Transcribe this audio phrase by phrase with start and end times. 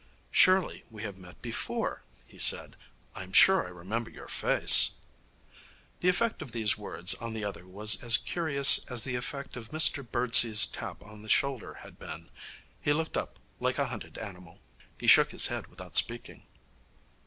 [0.31, 2.75] 'Surely we have met before?' he said.
[3.13, 4.95] 'I'm sure I remember your face.'
[5.99, 9.69] The effect of these words on the other was as curious as the effect of
[9.69, 12.31] Mr Birdsey's tap on the shoulder had been.
[12.81, 14.59] He looked up like a hunted animal.
[14.99, 16.47] He shook his head without speaking.